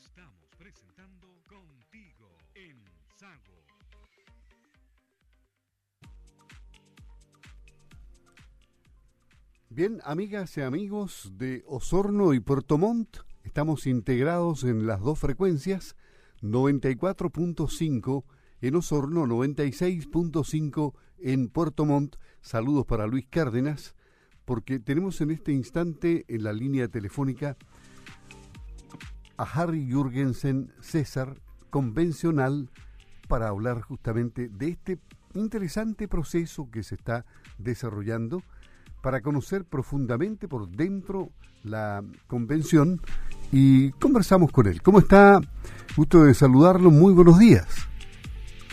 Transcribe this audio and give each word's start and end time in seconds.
Estamos 0.00 0.48
presentando 0.56 1.26
Contigo 1.48 2.28
en 2.54 2.76
Sago. 3.18 3.64
Bien, 9.70 10.00
amigas 10.04 10.56
y 10.56 10.60
amigos 10.60 11.32
de 11.36 11.64
Osorno 11.66 12.32
y 12.32 12.40
Puerto 12.40 12.78
Montt, 12.78 13.18
estamos 13.42 13.86
integrados 13.86 14.62
en 14.62 14.86
las 14.86 15.00
dos 15.00 15.18
frecuencias, 15.18 15.96
94.5 16.42 18.24
en 18.60 18.76
Osorno, 18.76 19.26
96.5 19.26 20.94
en 21.18 21.48
Puerto 21.48 21.84
Montt. 21.84 22.16
Saludos 22.40 22.86
para 22.86 23.08
Luis 23.08 23.26
Cárdenas, 23.28 23.96
porque 24.44 24.78
tenemos 24.78 25.20
en 25.20 25.32
este 25.32 25.52
instante 25.52 26.24
en 26.28 26.44
la 26.44 26.52
línea 26.52 26.86
telefónica 26.86 27.56
a 29.38 29.44
Harry 29.44 29.86
Jürgensen 29.86 30.72
César, 30.80 31.40
convencional, 31.70 32.68
para 33.28 33.48
hablar 33.48 33.80
justamente 33.80 34.48
de 34.48 34.68
este 34.68 34.98
interesante 35.34 36.08
proceso 36.08 36.68
que 36.70 36.82
se 36.82 36.96
está 36.96 37.24
desarrollando 37.58 38.42
para 39.02 39.20
conocer 39.20 39.64
profundamente 39.64 40.48
por 40.48 40.68
dentro 40.68 41.30
la 41.62 42.02
convención 42.26 43.00
y 43.52 43.92
conversamos 43.92 44.50
con 44.50 44.66
él. 44.66 44.82
¿Cómo 44.82 44.98
está? 44.98 45.40
Gusto 45.96 46.24
de 46.24 46.34
saludarlo. 46.34 46.90
Muy 46.90 47.12
buenos 47.12 47.38
días. 47.38 47.88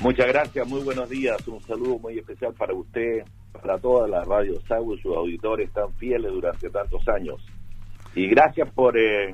Muchas 0.02 0.28
gracias, 0.28 0.68
muy 0.68 0.82
buenos 0.84 1.10
días. 1.10 1.48
Un 1.48 1.62
saludo 1.62 2.00
muy 2.00 2.18
especial 2.18 2.54
para 2.54 2.74
usted, 2.74 3.24
para 3.54 3.78
toda 3.78 4.08
la 4.08 4.24
radio 4.24 4.60
SAU 4.68 4.98
sus 4.98 5.16
auditores 5.16 5.72
tan 5.72 5.94
fieles 5.94 6.32
durante 6.32 6.70
tantos 6.70 7.08
años. 7.08 7.42
Y 8.14 8.28
gracias 8.28 8.70
por, 8.72 8.98
eh, 8.98 9.34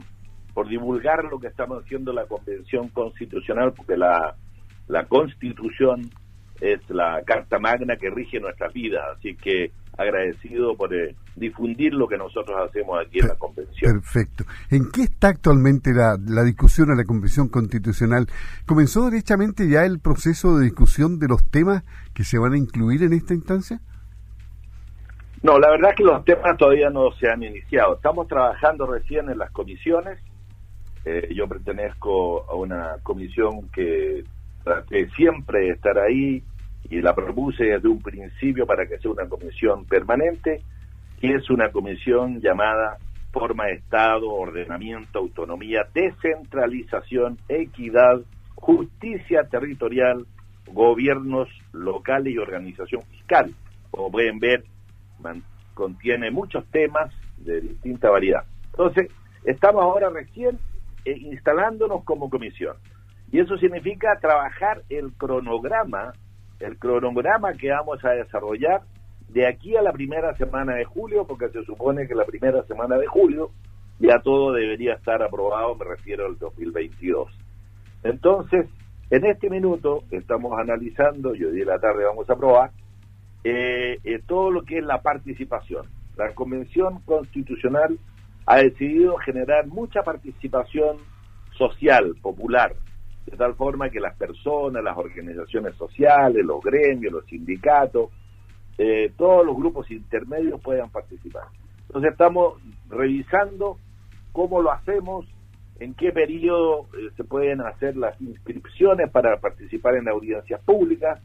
por 0.53 0.67
divulgar 0.67 1.25
lo 1.25 1.39
que 1.39 1.47
estamos 1.47 1.83
haciendo 1.83 2.13
la 2.13 2.25
Convención 2.25 2.89
Constitucional, 2.89 3.73
porque 3.73 3.97
la, 3.97 4.35
la 4.87 5.05
Constitución 5.05 6.09
es 6.59 6.79
la 6.89 7.21
carta 7.25 7.59
magna 7.59 7.95
que 7.95 8.09
rige 8.09 8.39
nuestras 8.39 8.71
vidas. 8.73 9.03
Así 9.17 9.35
que 9.35 9.71
agradecido 9.97 10.75
por 10.75 10.93
eh, 10.93 11.15
difundir 11.35 11.93
lo 11.93 12.07
que 12.07 12.17
nosotros 12.17 12.57
hacemos 12.67 12.99
aquí 13.05 13.19
en 13.19 13.27
la 13.27 13.35
convención. 13.35 13.93
Perfecto. 13.93 14.45
¿En 14.69 14.89
qué 14.91 15.03
está 15.03 15.29
actualmente 15.29 15.91
la, 15.93 16.17
la 16.25 16.43
discusión 16.43 16.91
en 16.91 16.97
la 16.97 17.03
convención 17.03 17.49
constitucional? 17.49 18.27
¿Comenzó 18.65 19.09
derechamente 19.09 19.69
ya 19.69 19.85
el 19.85 19.99
proceso 19.99 20.57
de 20.57 20.65
discusión 20.65 21.19
de 21.19 21.27
los 21.27 21.43
temas 21.49 21.83
que 22.13 22.23
se 22.23 22.37
van 22.37 22.53
a 22.53 22.57
incluir 22.57 23.03
en 23.03 23.13
esta 23.13 23.33
instancia? 23.33 23.81
No, 25.43 25.57
la 25.57 25.71
verdad 25.71 25.91
es 25.91 25.95
que 25.97 26.03
los 26.03 26.23
temas 26.23 26.55
todavía 26.57 26.89
no 26.89 27.11
se 27.19 27.27
han 27.27 27.41
iniciado. 27.41 27.95
Estamos 27.95 28.27
trabajando 28.27 28.85
recién 28.85 29.29
en 29.29 29.39
las 29.39 29.51
comisiones. 29.51 30.19
Eh, 31.05 31.33
yo 31.33 31.47
pertenezco 31.47 32.49
a 32.49 32.55
una 32.55 32.97
comisión 33.03 33.69
que 33.73 34.23
traté 34.63 35.09
siempre 35.11 35.69
estar 35.69 35.97
ahí, 35.97 36.43
y 36.89 37.01
la 37.01 37.13
propuse 37.13 37.63
desde 37.63 37.87
un 37.87 38.01
principio 38.01 38.65
para 38.65 38.85
que 38.85 38.97
sea 38.97 39.11
una 39.11 39.27
comisión 39.27 39.85
permanente, 39.85 40.61
que 41.19 41.35
es 41.35 41.49
una 41.49 41.71
comisión 41.71 42.41
llamada 42.41 42.97
forma 43.31 43.67
de 43.67 43.73
Estado, 43.73 44.29
ordenamiento, 44.29 45.19
autonomía, 45.19 45.87
descentralización, 45.93 47.37
equidad, 47.47 48.21
justicia 48.55 49.43
territorial, 49.49 50.25
gobiernos 50.67 51.47
locales 51.71 52.33
y 52.33 52.37
organización 52.37 53.03
fiscal. 53.03 53.53
Como 53.89 54.11
pueden 54.11 54.39
ver, 54.39 54.63
contiene 55.73 56.29
muchos 56.31 56.65
temas 56.71 57.13
de 57.37 57.61
distinta 57.61 58.09
variedad. 58.09 58.43
Entonces, 58.71 59.09
estamos 59.45 59.81
ahora 59.83 60.09
recién 60.09 60.59
instalándonos 61.05 62.03
como 62.03 62.29
comisión. 62.29 62.77
Y 63.31 63.39
eso 63.39 63.57
significa 63.57 64.17
trabajar 64.19 64.83
el 64.89 65.13
cronograma 65.13 66.13
el 66.61 66.77
cronograma 66.77 67.53
que 67.53 67.71
vamos 67.71 68.03
a 68.05 68.11
desarrollar 68.11 68.81
de 69.29 69.47
aquí 69.47 69.75
a 69.75 69.81
la 69.81 69.91
primera 69.91 70.35
semana 70.35 70.75
de 70.75 70.85
julio, 70.85 71.25
porque 71.25 71.49
se 71.49 71.63
supone 71.63 72.07
que 72.07 72.15
la 72.15 72.25
primera 72.25 72.63
semana 72.63 72.97
de 72.97 73.07
julio 73.07 73.51
ya 73.99 74.19
todo 74.19 74.53
debería 74.53 74.93
estar 74.93 75.21
aprobado, 75.21 75.75
me 75.75 75.85
refiero 75.85 76.25
al 76.25 76.37
2022. 76.37 77.29
Entonces, 78.03 78.67
en 79.09 79.25
este 79.25 79.49
minuto 79.49 80.03
estamos 80.11 80.57
analizando, 80.57 81.35
y 81.35 81.43
hoy 81.43 81.59
de 81.59 81.65
la 81.65 81.79
tarde 81.79 82.03
vamos 82.05 82.29
a 82.29 82.33
aprobar, 82.33 82.71
eh, 83.43 83.99
eh, 84.03 84.19
todo 84.25 84.51
lo 84.51 84.63
que 84.63 84.79
es 84.79 84.85
la 84.85 85.01
participación. 85.01 85.85
La 86.17 86.33
Convención 86.33 86.99
Constitucional 87.05 87.97
ha 88.45 88.57
decidido 88.57 89.17
generar 89.17 89.67
mucha 89.67 90.03
participación 90.03 90.97
social, 91.57 92.15
popular, 92.21 92.75
de 93.25 93.37
tal 93.37 93.55
forma 93.55 93.89
que 93.89 93.99
las 93.99 94.15
personas, 94.15 94.83
las 94.83 94.97
organizaciones 94.97 95.75
sociales, 95.75 96.43
los 96.43 96.61
gremios, 96.61 97.13
los 97.13 97.25
sindicatos, 97.25 98.09
eh, 98.77 99.11
todos 99.17 99.45
los 99.45 99.55
grupos 99.55 99.89
intermedios 99.91 100.59
puedan 100.61 100.89
participar. 100.89 101.43
Entonces 101.87 102.11
estamos 102.11 102.59
revisando 102.89 103.77
cómo 104.31 104.61
lo 104.61 104.71
hacemos, 104.71 105.25
en 105.79 105.93
qué 105.93 106.11
periodo 106.11 106.87
eh, 106.93 107.09
se 107.17 107.23
pueden 107.23 107.61
hacer 107.61 107.97
las 107.97 108.19
inscripciones 108.21 109.09
para 109.11 109.39
participar 109.39 109.95
en 109.95 110.07
audiencias 110.07 110.61
públicas, 110.61 111.19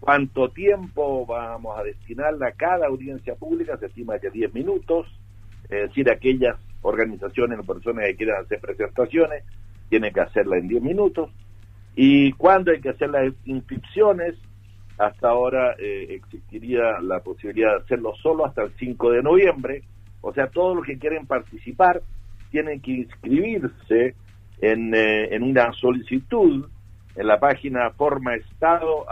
cuánto 0.00 0.50
tiempo 0.50 1.26
vamos 1.26 1.78
a 1.78 1.82
destinarla 1.82 2.48
a 2.48 2.52
cada 2.52 2.86
audiencia 2.86 3.34
pública, 3.34 3.76
se 3.78 3.86
estima 3.86 4.18
que 4.18 4.30
10 4.30 4.54
minutos, 4.54 5.06
es 5.68 5.88
decir, 5.88 6.10
aquellas 6.10 6.56
organizaciones 6.82 7.58
o 7.58 7.64
personas 7.64 8.06
que 8.06 8.16
quieran 8.16 8.44
hacer 8.44 8.60
presentaciones 8.60 9.44
tiene 9.88 10.12
que 10.12 10.20
hacerla 10.20 10.58
en 10.58 10.68
10 10.68 10.82
minutos. 10.82 11.30
Y 11.96 12.32
cuando 12.32 12.70
hay 12.70 12.80
que 12.80 12.90
hacer 12.90 13.10
las 13.10 13.32
inscripciones, 13.44 14.36
hasta 14.98 15.28
ahora 15.28 15.74
eh, 15.78 16.06
existiría 16.10 17.00
la 17.00 17.20
posibilidad 17.20 17.70
de 17.70 17.84
hacerlo 17.84 18.14
solo 18.22 18.46
hasta 18.46 18.62
el 18.62 18.72
5 18.78 19.12
de 19.12 19.22
noviembre. 19.22 19.82
O 20.20 20.32
sea, 20.32 20.48
todos 20.48 20.76
los 20.76 20.84
que 20.84 20.98
quieren 20.98 21.26
participar 21.26 22.02
tienen 22.50 22.80
que 22.80 22.92
inscribirse 22.92 24.14
en, 24.60 24.94
eh, 24.94 25.34
en 25.34 25.42
una 25.42 25.72
solicitud 25.72 26.68
en 27.14 27.26
la 27.26 27.40
página 27.40 27.90
formaestado 27.90 29.10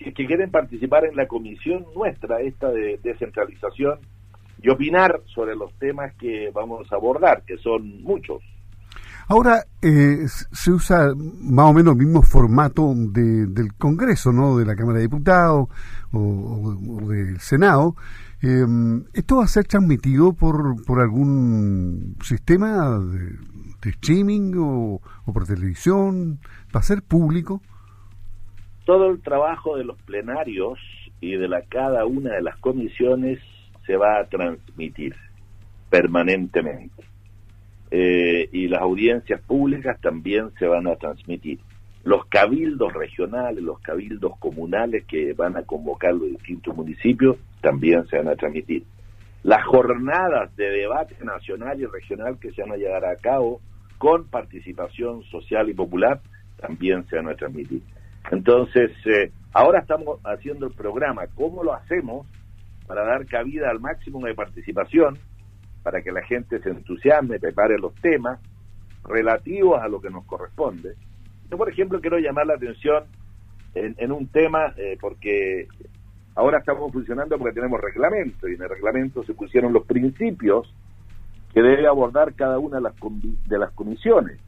que 0.00 0.26
quieren 0.26 0.50
participar 0.50 1.04
en 1.04 1.16
la 1.16 1.26
comisión 1.26 1.84
nuestra, 1.94 2.40
esta 2.40 2.70
de 2.70 2.98
descentralización 3.02 3.98
y 4.62 4.70
opinar 4.70 5.20
sobre 5.26 5.54
los 5.54 5.72
temas 5.78 6.14
que 6.14 6.50
vamos 6.54 6.90
a 6.92 6.96
abordar, 6.96 7.42
que 7.44 7.56
son 7.58 8.02
muchos. 8.02 8.42
Ahora 9.28 9.64
eh, 9.80 10.26
se 10.26 10.72
usa 10.72 11.14
más 11.14 11.66
o 11.66 11.72
menos 11.72 11.92
el 11.92 12.04
mismo 12.04 12.22
formato 12.22 12.92
del 12.94 13.74
Congreso, 13.78 14.32
¿no? 14.32 14.58
De 14.58 14.64
la 14.64 14.74
Cámara 14.74 14.98
de 14.98 15.04
Diputados 15.04 15.68
o, 16.12 16.76
del 17.08 17.38
Senado. 17.38 17.94
Em, 18.42 19.04
¿Esto 19.12 19.36
va 19.36 19.44
a 19.44 19.48
ser 19.48 19.66
transmitido 19.66 20.32
por, 20.32 20.84
por 20.84 21.00
algún 21.00 22.16
sistema 22.22 22.98
de, 22.98 23.90
streaming 23.90 24.54
o, 24.58 25.00
o, 25.24 25.32
por 25.32 25.46
televisión? 25.46 26.40
¿Va 26.74 26.80
a 26.80 26.82
ser 26.82 27.02
público? 27.02 27.62
Todo 28.90 29.08
el 29.08 29.22
trabajo 29.22 29.76
de 29.76 29.84
los 29.84 30.02
plenarios 30.02 30.76
y 31.20 31.36
de 31.36 31.46
la 31.46 31.62
cada 31.62 32.06
una 32.06 32.34
de 32.34 32.42
las 32.42 32.56
comisiones 32.56 33.38
se 33.86 33.96
va 33.96 34.18
a 34.18 34.24
transmitir 34.24 35.14
permanentemente. 35.88 37.04
Eh, 37.92 38.48
y 38.50 38.66
las 38.66 38.82
audiencias 38.82 39.40
públicas 39.42 40.00
también 40.00 40.50
se 40.58 40.66
van 40.66 40.88
a 40.88 40.96
transmitir. 40.96 41.60
Los 42.02 42.26
cabildos 42.26 42.92
regionales, 42.92 43.62
los 43.62 43.78
cabildos 43.78 44.36
comunales 44.40 45.04
que 45.04 45.34
van 45.34 45.56
a 45.56 45.62
convocar 45.62 46.12
los 46.14 46.30
distintos 46.30 46.74
municipios 46.74 47.36
también 47.60 48.08
se 48.08 48.16
van 48.16 48.26
a 48.26 48.34
transmitir. 48.34 48.82
Las 49.44 49.64
jornadas 49.66 50.56
de 50.56 50.68
debate 50.68 51.14
nacional 51.24 51.80
y 51.80 51.86
regional 51.86 52.40
que 52.40 52.50
se 52.50 52.62
van 52.62 52.72
a 52.72 52.76
llevar 52.76 53.04
a 53.04 53.14
cabo 53.14 53.60
con 53.98 54.24
participación 54.24 55.22
social 55.30 55.68
y 55.68 55.74
popular 55.74 56.20
también 56.56 57.06
se 57.06 57.14
van 57.14 57.28
a 57.28 57.36
transmitir. 57.36 57.82
Entonces, 58.30 58.90
eh, 59.06 59.32
ahora 59.52 59.80
estamos 59.80 60.20
haciendo 60.24 60.66
el 60.66 60.74
programa. 60.74 61.26
¿Cómo 61.34 61.64
lo 61.64 61.74
hacemos? 61.74 62.26
para 62.90 63.04
dar 63.04 63.24
cabida 63.26 63.70
al 63.70 63.78
máximo 63.78 64.18
de 64.26 64.34
participación, 64.34 65.16
para 65.84 66.02
que 66.02 66.10
la 66.10 66.22
gente 66.24 66.58
se 66.58 66.70
entusiasme, 66.70 67.38
prepare 67.38 67.78
los 67.78 67.94
temas 67.94 68.40
relativos 69.04 69.80
a 69.80 69.86
lo 69.86 70.00
que 70.00 70.10
nos 70.10 70.24
corresponde. 70.24 70.96
Yo, 71.48 71.56
por 71.56 71.70
ejemplo, 71.70 72.00
quiero 72.00 72.18
llamar 72.18 72.48
la 72.48 72.54
atención 72.54 73.04
en, 73.76 74.10
un 74.10 74.26
tema, 74.26 74.74
eh, 74.76 74.98
porque 75.00 75.68
ahora 76.34 76.58
estamos 76.58 76.92
funcionando 76.92 77.38
porque 77.38 77.54
tenemos 77.54 77.80
reglamento, 77.80 78.48
y 78.48 78.54
en 78.56 78.62
el 78.62 78.68
reglamento 78.68 79.22
se 79.22 79.34
pusieron 79.34 79.72
los 79.72 79.86
principios 79.86 80.74
que 81.54 81.62
debe 81.62 81.86
abordar 81.86 82.34
cada 82.34 82.58
una 82.58 82.78
de 82.78 82.82
las, 82.82 82.94
de 83.46 83.56
las 83.56 83.70
comisiones. 83.70 84.40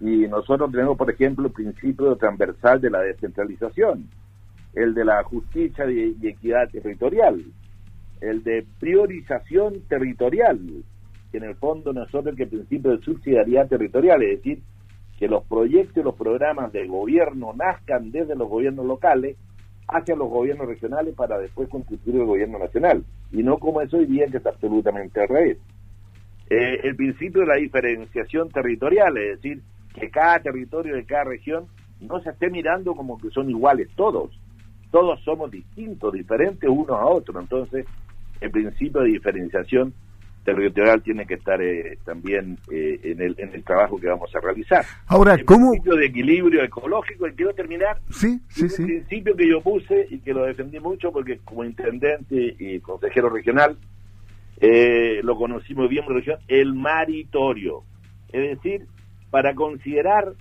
Y 0.00 0.26
nosotros 0.28 0.70
tenemos, 0.70 0.96
por 0.96 1.10
ejemplo, 1.10 1.46
el 1.46 1.52
principio 1.52 2.16
transversal 2.16 2.80
de 2.80 2.90
la 2.90 3.00
descentralización, 3.00 4.08
el 4.74 4.94
de 4.94 5.04
la 5.04 5.22
justicia 5.22 5.90
y 5.90 6.16
equidad 6.26 6.68
territorial, 6.70 7.42
el 8.20 8.42
de 8.42 8.66
priorización 8.80 9.82
territorial, 9.88 10.58
que 11.30 11.38
en 11.38 11.44
el 11.44 11.54
fondo 11.56 11.92
no 11.92 12.04
es 12.04 12.14
otro 12.14 12.34
que 12.34 12.44
el 12.44 12.48
principio 12.48 12.92
de 12.92 13.02
subsidiariedad 13.02 13.68
territorial, 13.68 14.22
es 14.22 14.38
decir, 14.38 14.62
que 15.18 15.28
los 15.28 15.44
proyectos 15.44 15.98
y 15.98 16.02
los 16.02 16.16
programas 16.16 16.72
del 16.72 16.88
gobierno 16.88 17.52
nazcan 17.54 18.10
desde 18.10 18.34
los 18.34 18.48
gobiernos 18.48 18.84
locales 18.84 19.36
hacia 19.86 20.16
los 20.16 20.28
gobiernos 20.28 20.66
regionales 20.66 21.14
para 21.14 21.38
después 21.38 21.68
constituir 21.68 22.16
el 22.16 22.26
gobierno 22.26 22.58
nacional, 22.58 23.04
y 23.30 23.42
no 23.42 23.58
como 23.58 23.80
es 23.80 23.92
hoy 23.92 24.06
día 24.06 24.26
que 24.26 24.38
es 24.38 24.46
absolutamente 24.46 25.20
al 25.20 25.28
revés. 25.28 25.58
Eh, 26.50 26.80
el 26.84 26.96
principio 26.96 27.42
de 27.42 27.46
la 27.46 27.56
diferenciación 27.56 28.50
territorial, 28.50 29.16
es 29.16 29.40
decir, 29.40 29.62
que 29.94 30.10
cada 30.10 30.40
territorio 30.40 30.94
de 30.96 31.04
cada 31.04 31.24
región 31.24 31.66
no 32.00 32.20
se 32.20 32.30
esté 32.30 32.50
mirando 32.50 32.94
como 32.94 33.16
que 33.18 33.30
son 33.30 33.48
iguales 33.48 33.88
todos, 33.96 34.30
todos 34.90 35.20
somos 35.22 35.50
distintos, 35.50 36.12
diferentes 36.12 36.68
unos 36.68 36.90
a 36.98 37.06
otros, 37.06 37.40
entonces 37.42 37.86
el 38.40 38.50
principio 38.50 39.00
de 39.02 39.08
diferenciación 39.10 39.94
territorial 40.44 41.02
tiene 41.02 41.24
que 41.26 41.34
estar 41.34 41.60
eh, 41.62 41.96
también 42.04 42.58
eh, 42.70 43.00
en, 43.02 43.22
el, 43.22 43.34
en 43.38 43.54
el 43.54 43.64
trabajo 43.64 43.98
que 43.98 44.08
vamos 44.08 44.30
a 44.36 44.40
realizar. 44.40 44.84
Ahora, 45.06 45.34
el 45.34 45.44
¿cómo? 45.46 45.70
principio 45.70 45.96
de 45.96 46.06
equilibrio 46.06 46.62
ecológico, 46.62 47.26
y 47.26 47.32
quiero 47.32 47.54
terminar, 47.54 47.98
Sí, 48.10 48.38
sí, 48.48 48.68
sí. 48.68 48.84
principio 48.84 49.34
que 49.34 49.48
yo 49.48 49.62
puse 49.62 50.06
y 50.10 50.18
que 50.18 50.34
lo 50.34 50.44
defendí 50.44 50.78
mucho 50.80 51.10
porque 51.12 51.38
como 51.44 51.64
intendente 51.64 52.56
y 52.58 52.78
consejero 52.80 53.30
regional 53.30 53.78
eh, 54.60 55.20
lo 55.22 55.36
conocí 55.36 55.74
muy 55.74 55.88
bien 55.88 56.04
en 56.08 56.14
región, 56.14 56.38
el 56.48 56.74
maritorio. 56.74 57.82
Es 58.30 58.56
decir, 58.56 58.86
para 59.34 59.52
considerar 59.56 60.34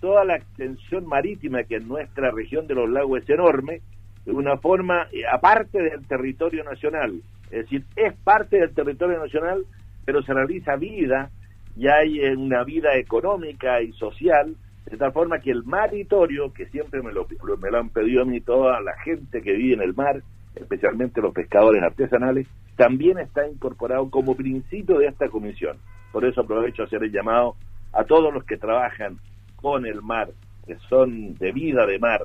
toda 0.00 0.24
la 0.24 0.34
extensión 0.34 1.06
marítima 1.06 1.62
que 1.62 1.76
en 1.76 1.86
nuestra 1.86 2.32
región 2.32 2.66
de 2.66 2.74
los 2.74 2.90
lagos 2.90 3.22
es 3.22 3.30
enorme, 3.30 3.82
de 4.24 4.32
una 4.32 4.56
forma 4.56 5.06
eh, 5.12 5.22
aparte 5.32 5.80
del 5.80 6.04
territorio 6.08 6.64
nacional. 6.64 7.22
Es 7.52 7.62
decir, 7.62 7.84
es 7.94 8.12
parte 8.24 8.58
del 8.58 8.74
territorio 8.74 9.20
nacional, 9.20 9.64
pero 10.04 10.24
se 10.24 10.34
realiza 10.34 10.74
vida 10.74 11.30
y 11.76 11.86
hay 11.86 12.18
eh, 12.18 12.34
una 12.36 12.64
vida 12.64 12.96
económica 12.96 13.80
y 13.80 13.92
social, 13.92 14.56
de 14.90 14.96
tal 14.96 15.12
forma 15.12 15.38
que 15.38 15.52
el 15.52 15.62
maritorio, 15.62 16.52
que 16.52 16.66
siempre 16.66 17.00
me 17.00 17.12
lo, 17.12 17.28
me 17.62 17.70
lo 17.70 17.78
han 17.78 17.90
pedido 17.90 18.22
a 18.22 18.26
mí 18.26 18.40
toda 18.40 18.80
la 18.80 18.98
gente 19.04 19.40
que 19.40 19.52
vive 19.52 19.74
en 19.74 19.82
el 19.82 19.94
mar, 19.94 20.20
especialmente 20.56 21.20
los 21.20 21.32
pescadores 21.32 21.80
artesanales, 21.80 22.48
también 22.74 23.20
está 23.20 23.46
incorporado 23.46 24.10
como 24.10 24.34
principio 24.34 24.98
de 24.98 25.06
esta 25.06 25.28
comisión. 25.28 25.76
Por 26.10 26.24
eso 26.24 26.40
aprovecho 26.40 26.82
hacer 26.82 27.04
el 27.04 27.12
llamado 27.12 27.54
a 27.92 28.04
todos 28.04 28.32
los 28.32 28.44
que 28.44 28.56
trabajan 28.56 29.18
con 29.56 29.86
el 29.86 30.02
mar, 30.02 30.30
que 30.66 30.76
son 30.88 31.34
de 31.34 31.52
vida 31.52 31.86
de 31.86 31.98
mar, 31.98 32.22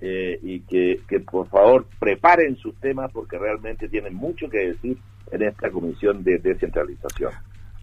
eh, 0.00 0.38
y 0.42 0.60
que, 0.60 1.00
que 1.08 1.20
por 1.20 1.46
favor 1.48 1.86
preparen 1.98 2.56
sus 2.56 2.74
temas 2.76 3.10
porque 3.12 3.38
realmente 3.38 3.88
tienen 3.88 4.14
mucho 4.14 4.48
que 4.48 4.68
decir 4.68 4.96
en 5.30 5.42
esta 5.42 5.70
comisión 5.70 6.24
de 6.24 6.38
descentralización. 6.38 7.32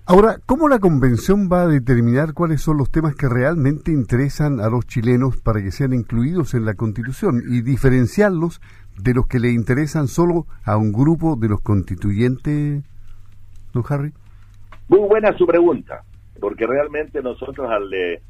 Ahora, 0.09 0.37
¿cómo 0.45 0.69
la 0.69 0.79
convención 0.79 1.49
va 1.51 1.63
a 1.63 1.67
determinar 1.67 2.33
cuáles 2.33 2.61
son 2.61 2.77
los 2.77 2.89
temas 2.89 3.13
que 3.13 3.27
realmente 3.27 3.91
interesan 3.91 4.61
a 4.61 4.69
los 4.69 4.87
chilenos 4.87 5.35
para 5.35 5.61
que 5.61 5.71
sean 5.71 5.93
incluidos 5.93 6.53
en 6.53 6.63
la 6.63 6.75
constitución 6.75 7.43
y 7.47 7.61
diferenciarlos 7.61 8.61
de 8.97 9.13
los 9.13 9.27
que 9.27 9.39
le 9.39 9.51
interesan 9.51 10.07
solo 10.07 10.47
a 10.63 10.77
un 10.77 10.93
grupo 10.93 11.35
de 11.35 11.49
los 11.49 11.59
constituyentes, 11.59 12.83
don 13.73 13.83
Harry? 13.89 14.13
Muy 14.87 15.01
buena 15.09 15.37
su 15.37 15.45
pregunta, 15.45 16.03
porque 16.39 16.65
realmente 16.65 17.21
nosotros 17.21 17.69
al, 17.69 17.93
eh, 17.93 18.21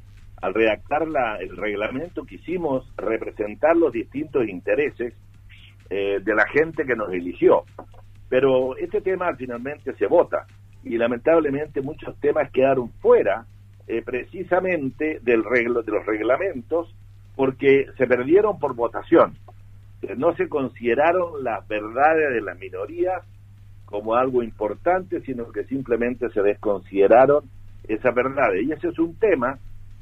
al 0.41 0.53
redactar 0.53 1.07
la, 1.07 1.37
el 1.37 1.55
reglamento 1.57 2.25
quisimos 2.25 2.91
representar 2.97 3.75
los 3.75 3.91
distintos 3.91 4.47
intereses 4.47 5.13
eh, 5.89 6.19
de 6.23 6.35
la 6.35 6.45
gente 6.47 6.85
que 6.85 6.95
nos 6.95 7.11
eligió. 7.11 7.63
Pero 8.29 8.75
este 8.77 9.01
tema 9.01 9.33
finalmente 9.35 9.93
se 9.93 10.07
vota 10.07 10.45
y 10.83 10.97
lamentablemente 10.97 11.81
muchos 11.81 12.19
temas 12.19 12.51
quedaron 12.51 12.91
fuera 12.99 13.45
eh, 13.87 14.01
precisamente 14.01 15.19
del 15.21 15.43
reglo, 15.43 15.81
de 15.81 15.91
los 15.93 16.05
reglamentos 16.05 16.93
porque 17.35 17.85
se 17.97 18.05
perdieron 18.05 18.59
por 18.59 18.75
votación. 18.75 19.35
Eh, 20.01 20.15
No 20.17 20.35
se 20.35 20.49
consideraron 20.49 21.43
las 21.43 21.67
verdades 21.67 22.33
de 22.33 22.41
las 22.41 22.59
minorías 22.59 23.23
como 23.85 24.15
algo 24.15 24.43
importante, 24.43 25.21
sino 25.21 25.49
que 25.51 25.63
simplemente 25.63 26.29
se 26.29 26.41
desconsideraron 26.41 27.45
esas 27.87 28.13
verdades. 28.13 28.63
Y 28.63 28.71
ese 28.71 28.89
es 28.89 28.99
un 28.99 29.15
tema, 29.15 29.57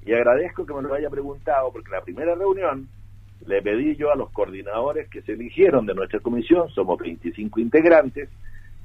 y 0.06 0.14
agradezco 0.14 0.66
que 0.66 0.74
me 0.74 0.82
lo 0.82 0.94
haya 0.94 1.10
preguntado, 1.10 1.72
porque 1.72 1.88
en 1.90 1.96
la 1.96 2.02
primera 2.04 2.36
reunión 2.36 2.88
le 3.46 3.62
pedí 3.62 3.96
yo 3.96 4.12
a 4.12 4.16
los 4.16 4.32
coordinadores 4.32 5.10
que 5.10 5.22
se 5.22 5.34
eligieron 5.34 5.86
de 5.86 5.94
nuestra 5.94 6.20
comisión, 6.20 6.70
somos 6.70 6.98
25 7.00 7.60
integrantes, 7.60 8.30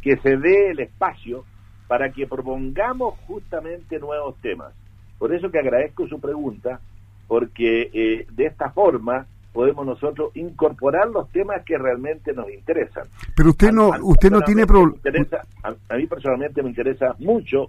que 0.03 0.17
se 0.19 0.37
dé 0.37 0.71
el 0.71 0.81
espacio 0.81 1.45
para 1.89 2.11
que 2.11 2.27
propongamos 2.27 3.19
justamente 3.27 3.99
nuevos 3.99 4.37
temas. 4.41 4.73
Por 5.19 5.35
eso 5.35 5.51
que 5.51 5.59
agradezco 5.59 6.07
su 6.09 6.21
pregunta, 6.21 6.81
porque 7.29 7.91
eh, 7.93 8.27
de 8.33 8.47
esta 8.47 8.71
forma 8.71 9.27
podemos 9.53 9.85
nosotros 9.85 10.31
incorporar 10.37 11.09
los 11.09 11.29
temas 11.33 11.65
que 11.65 11.77
realmente 11.77 12.33
nos 12.33 12.49
interesan. 12.51 13.05
Pero 13.37 13.51
usted 13.51 13.73
no, 13.73 13.93
A- 13.93 13.97
a 13.97 13.99
mí 13.99 14.05
usted 14.05 14.31
no 14.31 14.41
tiene 14.43 14.67
problema. 14.67 14.99
a, 15.65 15.75
a 15.95 15.97
mí 15.97 16.07
personalmente 16.07 16.63
me 16.63 16.69
interesa 16.71 17.15
mucho 17.19 17.69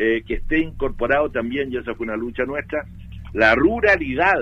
eh, 0.00 0.22
que 0.24 0.34
esté 0.34 0.60
incorporado 0.60 1.28
también, 1.28 1.72
y 1.72 1.76
esa 1.76 1.92
fue 1.96 2.06
una 2.06 2.16
lucha 2.16 2.44
nuestra, 2.44 2.86
la 3.32 3.56
ruralidad, 3.56 4.38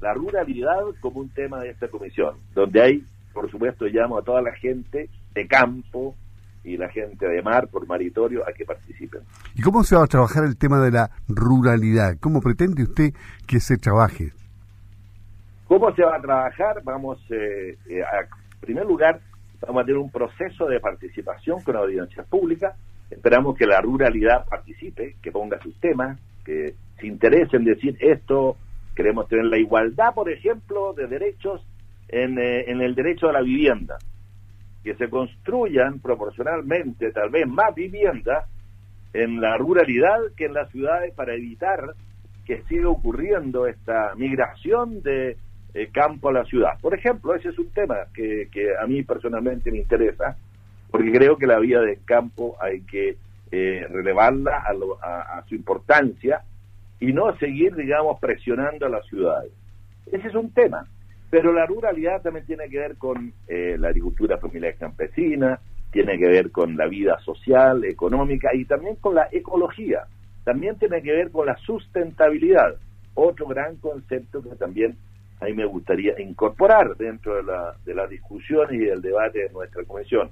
la 0.00 0.14
ruralidad 0.14 0.78
como 1.00 1.18
un 1.18 1.30
tema 1.30 1.58
de 1.58 1.70
esta 1.70 1.88
comisión, 1.88 2.36
donde 2.54 2.80
hay, 2.80 3.04
por 3.34 3.50
supuesto, 3.50 3.86
llamo 3.86 4.18
a 4.18 4.22
toda 4.22 4.40
la 4.40 4.52
gente 4.52 5.10
de 5.34 5.46
campo 5.48 6.14
y 6.62 6.76
la 6.76 6.88
gente 6.90 7.26
de 7.26 7.42
mar 7.42 7.66
por 7.72 7.88
maritorio 7.88 8.48
a 8.48 8.52
que 8.52 8.64
participen. 8.64 9.22
¿Y 9.56 9.62
cómo 9.62 9.82
se 9.82 9.96
va 9.96 10.04
a 10.04 10.06
trabajar 10.06 10.44
el 10.44 10.56
tema 10.56 10.80
de 10.80 10.92
la 10.92 11.10
ruralidad? 11.26 12.18
¿Cómo 12.20 12.40
pretende 12.40 12.84
usted 12.84 13.12
que 13.48 13.58
se 13.58 13.78
trabaje? 13.78 14.30
¿Cómo 15.66 15.92
se 15.96 16.04
va 16.04 16.18
a 16.18 16.20
trabajar? 16.20 16.82
Vamos, 16.84 17.18
eh, 17.30 17.76
eh, 17.88 18.02
a, 18.02 18.20
en 18.20 18.60
primer 18.60 18.86
lugar, 18.86 19.20
vamos 19.60 19.82
a 19.82 19.86
tener 19.86 19.98
un 19.98 20.12
proceso 20.12 20.66
de 20.66 20.78
participación 20.78 21.60
con 21.62 21.74
audiencias 21.74 22.24
públicas. 22.28 22.76
Esperamos 23.12 23.56
que 23.56 23.66
la 23.66 23.80
ruralidad 23.80 24.46
participe, 24.48 25.16
que 25.22 25.30
ponga 25.30 25.60
sus 25.60 25.78
temas, 25.80 26.18
que 26.44 26.74
se 26.98 27.06
interese 27.06 27.56
en 27.56 27.64
decir 27.64 27.96
esto. 28.00 28.56
Queremos 28.96 29.28
tener 29.28 29.44
la 29.44 29.58
igualdad, 29.58 30.14
por 30.14 30.30
ejemplo, 30.30 30.92
de 30.94 31.06
derechos 31.06 31.64
en, 32.08 32.38
eh, 32.38 32.70
en 32.70 32.80
el 32.80 32.94
derecho 32.94 33.28
a 33.28 33.32
la 33.32 33.42
vivienda. 33.42 33.98
Que 34.82 34.94
se 34.94 35.08
construyan 35.08 36.00
proporcionalmente, 36.00 37.12
tal 37.12 37.30
vez, 37.30 37.46
más 37.46 37.74
viviendas 37.74 38.44
en 39.12 39.40
la 39.40 39.56
ruralidad 39.56 40.18
que 40.36 40.46
en 40.46 40.54
las 40.54 40.70
ciudades 40.70 41.14
para 41.14 41.34
evitar 41.34 41.94
que 42.46 42.62
siga 42.62 42.88
ocurriendo 42.88 43.66
esta 43.66 44.14
migración 44.16 45.02
de 45.02 45.36
eh, 45.74 45.88
campo 45.92 46.30
a 46.30 46.32
la 46.32 46.44
ciudad. 46.44 46.80
Por 46.80 46.94
ejemplo, 46.94 47.34
ese 47.34 47.50
es 47.50 47.58
un 47.58 47.70
tema 47.70 47.96
que, 48.14 48.48
que 48.50 48.76
a 48.76 48.86
mí 48.86 49.02
personalmente 49.02 49.70
me 49.70 49.78
interesa, 49.78 50.36
porque 50.92 51.10
creo 51.10 51.36
que 51.36 51.46
la 51.48 51.58
vida 51.58 51.80
del 51.80 51.98
campo 52.04 52.56
hay 52.60 52.82
que 52.82 53.16
eh, 53.50 53.86
relevarla 53.90 54.58
a, 54.64 54.72
lo- 54.72 54.98
a- 55.02 55.42
su 55.48 55.56
importancia 55.56 56.42
y 57.00 57.12
no 57.12 57.36
seguir, 57.38 57.74
digamos, 57.74 58.20
presionando 58.20 58.86
a 58.86 58.90
las 58.90 59.04
ciudades. 59.06 59.50
Ese 60.06 60.28
es 60.28 60.34
un 60.36 60.52
tema. 60.52 60.86
Pero 61.30 61.52
la 61.52 61.66
ruralidad 61.66 62.22
también 62.22 62.46
tiene 62.46 62.68
que 62.68 62.78
ver 62.78 62.96
con 62.96 63.32
eh, 63.48 63.76
la 63.78 63.88
agricultura 63.88 64.38
familiar 64.38 64.74
campesina, 64.76 65.58
tiene 65.90 66.16
que 66.18 66.28
ver 66.28 66.50
con 66.50 66.76
la 66.76 66.86
vida 66.86 67.18
social, 67.24 67.84
económica 67.84 68.50
y 68.54 68.64
también 68.66 68.96
con 68.96 69.14
la 69.14 69.28
ecología. 69.32 70.04
También 70.44 70.78
tiene 70.78 71.02
que 71.02 71.12
ver 71.12 71.30
con 71.30 71.46
la 71.46 71.56
sustentabilidad, 71.56 72.76
otro 73.14 73.46
gran 73.46 73.76
concepto 73.76 74.42
que 74.42 74.50
también 74.56 74.96
a 75.40 75.46
mí 75.46 75.54
me 75.54 75.64
gustaría 75.66 76.20
incorporar 76.20 76.96
dentro 76.96 77.36
de 77.36 77.42
la, 77.42 77.74
de 77.84 77.94
la 77.94 78.06
discusión 78.06 78.72
y 78.74 78.78
del 78.78 79.02
debate 79.02 79.40
de 79.44 79.50
nuestra 79.50 79.82
comisión. 79.84 80.30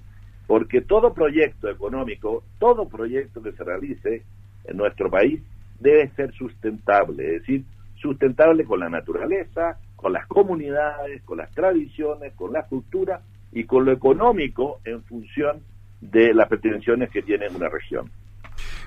Porque 0.50 0.80
todo 0.80 1.14
proyecto 1.14 1.71
económico, 1.71 2.42
todo 2.59 2.88
proyecto 2.88 3.40
que 3.40 3.52
se 3.52 3.62
realice 3.62 4.25
en 4.64 4.76
nuestro 4.76 5.09
país 5.09 5.40
debe 5.78 6.09
ser 6.16 6.33
sustentable, 6.33 7.37
es 7.37 7.42
decir, 7.42 7.64
sustentable 7.95 8.64
con 8.64 8.80
la 8.80 8.88
naturaleza, 8.88 9.78
con 9.95 10.12
las 10.12 10.26
comunidades, 10.26 11.23
con 11.23 11.38
las 11.38 11.52
tradiciones, 11.52 12.33
con 12.35 12.52
la 12.52 12.64
cultura 12.64 13.21
y 13.52 13.62
con 13.62 13.85
lo 13.85 13.92
económico 13.92 14.80
en 14.85 15.04
función 15.04 15.61
de 16.00 16.35
las 16.35 16.49
pretensiones 16.49 17.11
que 17.11 17.23
tiene 17.23 17.47
una 17.54 17.69
región. 17.69 18.11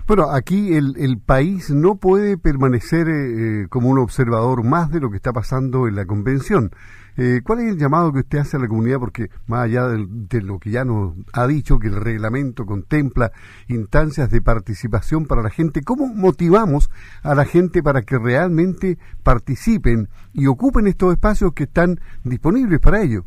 Bueno, 0.06 0.32
aquí 0.32 0.74
el, 0.74 0.96
el 0.98 1.18
país 1.18 1.70
no 1.70 1.96
puede 1.96 2.38
permanecer 2.38 3.08
eh, 3.08 3.68
como 3.70 3.88
un 3.88 4.00
observador 4.00 4.66
más 4.66 4.92
de 4.92 5.00
lo 5.00 5.10
que 5.10 5.16
está 5.16 5.32
pasando 5.32 5.88
en 5.88 5.96
la 5.96 6.06
convención. 6.06 6.72
Eh, 7.16 7.42
¿Cuál 7.44 7.60
es 7.60 7.74
el 7.74 7.78
llamado 7.78 8.12
que 8.12 8.20
usted 8.20 8.40
hace 8.40 8.58
a 8.58 8.60
la 8.60 8.68
comunidad? 8.68 9.00
Porque 9.00 9.30
más 9.48 9.66
allá 9.66 9.88
de, 9.88 10.42
lo 10.42 10.60
que 10.60 10.72
ya 10.72 10.84
nos 10.84 11.14
ha 11.32 11.46
dicho, 11.46 11.78
que 11.78 11.88
el 11.88 12.02
reglamento 12.02 12.66
contempla 12.66 13.32
instancias 13.68 14.32
de 14.32 14.42
participación 14.42 15.26
para 15.26 15.44
la 15.44 15.50
gente, 15.52 15.82
¿cómo 15.84 16.08
motivamos 16.08 16.90
a 17.22 17.36
la 17.36 17.46
gente 17.46 17.84
para 17.84 18.02
que 18.02 18.18
realmente 18.18 18.98
participen 19.22 20.08
y 20.34 20.48
ocupen 20.48 20.88
estos 20.88 21.14
espacios 21.14 21.54
que 21.54 21.64
están 21.64 22.00
disponibles 22.24 22.80
para 22.80 23.02
ello? 23.02 23.26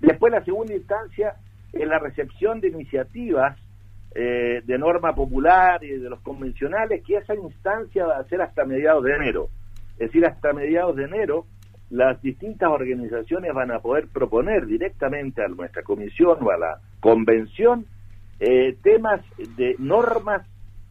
Después 0.00 0.32
la 0.32 0.44
segunda 0.44 0.74
instancia 0.74 1.34
es 1.72 1.86
la 1.86 1.98
recepción 1.98 2.60
de 2.60 2.68
iniciativas 2.68 3.58
eh, 4.14 4.62
de 4.64 4.78
norma 4.78 5.14
popular 5.14 5.84
y 5.84 5.90
de 5.90 6.08
los 6.08 6.20
convencionales, 6.20 7.04
que 7.04 7.16
esa 7.16 7.34
instancia 7.34 8.06
va 8.06 8.16
a 8.18 8.24
ser 8.24 8.40
hasta 8.40 8.64
mediados 8.64 9.04
de 9.04 9.14
enero. 9.14 9.50
Es 9.92 10.10
decir, 10.10 10.24
hasta 10.24 10.54
mediados 10.54 10.96
de 10.96 11.04
enero 11.04 11.44
las 11.90 12.20
distintas 12.22 12.70
organizaciones 12.70 13.52
van 13.54 13.70
a 13.70 13.80
poder 13.80 14.08
proponer 14.08 14.64
directamente 14.66 15.44
a 15.44 15.48
nuestra 15.48 15.82
comisión 15.82 16.38
o 16.42 16.50
a 16.50 16.56
la 16.58 16.80
convención 17.00 17.84
eh, 18.40 18.76
temas 18.82 19.20
de 19.56 19.76
normas 19.78 20.46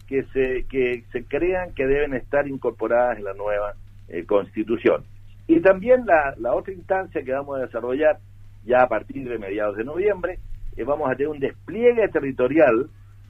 que 0.08 0.24
se, 0.34 0.66
que 0.70 1.04
se 1.12 1.26
crean 1.26 1.74
que 1.74 1.86
deben 1.86 2.14
estar 2.14 2.48
incorporadas 2.48 3.18
en 3.18 3.26
la 3.26 3.34
nueva 3.34 3.74
eh, 4.08 4.26
constitución. 4.26 5.04
Y 5.48 5.60
también 5.62 6.06
la, 6.06 6.34
la, 6.38 6.54
otra 6.54 6.74
instancia 6.74 7.24
que 7.24 7.32
vamos 7.32 7.58
a 7.58 7.66
desarrollar 7.66 8.20
ya 8.66 8.84
a 8.84 8.88
partir 8.88 9.28
de 9.28 9.38
mediados 9.38 9.78
de 9.78 9.84
noviembre, 9.84 10.40
eh, 10.76 10.84
vamos 10.84 11.10
a 11.10 11.16
tener 11.16 11.30
un 11.30 11.40
despliegue 11.40 12.08
territorial 12.10 12.90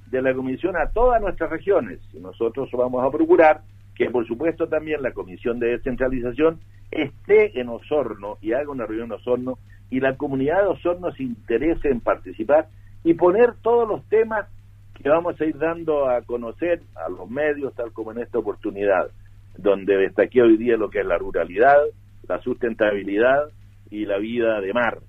de 0.10 0.22
la 0.22 0.34
comisión 0.34 0.76
a 0.78 0.90
todas 0.92 1.22
nuestras 1.22 1.50
regiones. 1.50 2.00
Nosotros 2.14 2.70
vamos 2.72 3.04
a 3.04 3.12
procurar 3.12 3.62
que, 3.96 4.10
por 4.10 4.26
supuesto, 4.28 4.68
también 4.68 5.02
la 5.02 5.12
comisión 5.12 5.60
de 5.60 5.72
descentralización 5.72 6.60
esté 6.92 7.60
en 7.60 7.70
Osorno 7.70 8.38
y 8.42 8.54
haga 8.54 8.70
una 8.70 8.86
reunión 8.86 9.08
en 9.08 9.14
Osorno 9.14 9.58
y 9.90 10.00
la 10.00 10.16
comunidad 10.16 10.62
de 10.62 10.68
Osorno 10.68 11.12
se 11.12 11.24
interese 11.24 11.90
en 11.90 12.00
participar 12.00 12.68
y 13.04 13.14
poner 13.14 13.56
todos 13.62 13.88
los 13.88 14.08
temas 14.10 14.48
que 15.02 15.10
vamos 15.10 15.40
a 15.40 15.46
ir 15.46 15.58
dando 15.58 16.10
a 16.10 16.22
conocer 16.22 16.82
a 16.96 17.10
los 17.10 17.30
medios, 17.30 17.74
tal 17.76 17.92
como 17.94 18.12
en 18.12 18.20
esta 18.20 18.40
oportunidad, 18.40 19.10
donde 19.58 19.98
destaqué 19.98 20.42
hoy 20.42 20.58
día 20.58 20.78
lo 20.78 20.90
que 20.90 21.00
es 21.00 21.06
la 21.06 21.18
ruralidad, 21.18 21.78
la 22.28 22.40
sustentabilidad 22.42 23.50
y 23.90 24.06
la 24.06 24.18
vida 24.18 24.60
de 24.60 24.74
mar, 24.74 25.00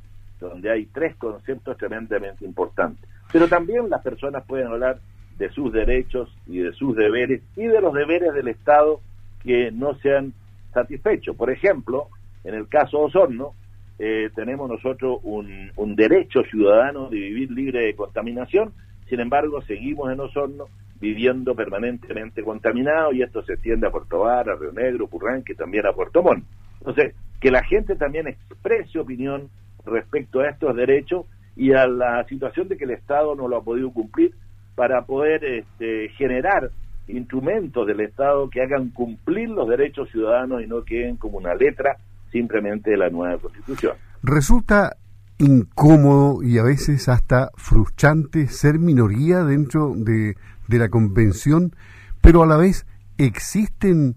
donde 0.40 0.70
hay 0.70 0.86
tres 0.86 1.16
conceptos 1.16 1.76
tremendamente 1.76 2.44
importantes. 2.44 3.08
Pero 3.32 3.48
también 3.48 3.90
las 3.90 4.02
personas 4.02 4.44
pueden 4.46 4.68
hablar 4.68 4.98
de 5.38 5.50
sus 5.50 5.72
derechos 5.72 6.28
y 6.46 6.58
de 6.58 6.72
sus 6.72 6.96
deberes 6.96 7.42
y 7.56 7.66
de 7.66 7.80
los 7.80 7.92
deberes 7.92 8.34
del 8.34 8.48
Estado 8.48 9.00
que 9.42 9.70
no 9.70 9.94
sean 9.94 10.32
satisfechos. 10.72 11.36
Por 11.36 11.50
ejemplo, 11.50 12.08
en 12.44 12.54
el 12.54 12.68
caso 12.68 13.00
Osorno, 13.00 13.52
eh, 13.98 14.30
tenemos 14.34 14.68
nosotros 14.68 15.18
un, 15.24 15.70
un, 15.76 15.96
derecho 15.96 16.42
ciudadano 16.44 17.08
de 17.08 17.16
vivir 17.16 17.50
libre 17.50 17.86
de 17.86 17.96
contaminación, 17.96 18.72
sin 19.08 19.20
embargo 19.20 19.62
seguimos 19.62 20.12
en 20.12 20.20
Osorno 20.20 20.66
viviendo 21.00 21.54
permanentemente 21.54 22.42
contaminados 22.42 23.14
y 23.14 23.22
esto 23.22 23.42
se 23.42 23.54
extiende 23.54 23.86
a 23.86 23.90
Puerto 23.90 24.20
Vara, 24.20 24.54
a 24.54 24.56
Río 24.56 24.72
Negro, 24.72 25.06
Purranque, 25.06 25.54
también 25.54 25.86
a 25.86 25.92
Puerto 25.92 26.22
Montt. 26.22 26.44
Entonces, 26.80 27.14
que 27.40 27.50
la 27.50 27.62
gente 27.62 27.94
también 27.94 28.26
exprese 28.26 28.98
opinión 28.98 29.48
respecto 29.86 30.40
a 30.40 30.48
estos 30.48 30.74
derechos 30.74 31.26
y 31.56 31.72
a 31.72 31.86
la 31.86 32.24
situación 32.24 32.68
de 32.68 32.76
que 32.76 32.84
el 32.84 32.92
Estado 32.92 33.34
no 33.34 33.48
lo 33.48 33.58
ha 33.58 33.62
podido 33.62 33.92
cumplir 33.92 34.34
para 34.74 35.02
poder 35.02 35.44
este, 35.44 36.08
generar 36.10 36.70
instrumentos 37.08 37.86
del 37.86 38.00
Estado 38.00 38.50
que 38.50 38.62
hagan 38.62 38.90
cumplir 38.90 39.48
los 39.50 39.68
derechos 39.68 40.10
ciudadanos 40.10 40.62
y 40.62 40.66
no 40.66 40.84
queden 40.84 41.16
como 41.16 41.38
una 41.38 41.54
letra 41.54 41.96
simplemente 42.30 42.90
de 42.90 42.96
la 42.96 43.08
nueva 43.08 43.38
constitución. 43.38 43.96
Resulta 44.22 44.96
incómodo 45.38 46.42
y 46.42 46.58
a 46.58 46.62
veces 46.62 47.08
hasta 47.08 47.50
frustrante 47.56 48.48
ser 48.48 48.78
minoría 48.78 49.44
dentro 49.44 49.94
de, 49.96 50.36
de 50.66 50.78
la 50.78 50.88
convención, 50.88 51.74
pero 52.20 52.42
a 52.42 52.46
la 52.46 52.56
vez 52.56 52.86
existen 53.18 54.16